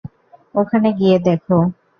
ওখানে 0.55 0.89
গিয়ে 0.93 1.17
দেখো। 1.19 1.57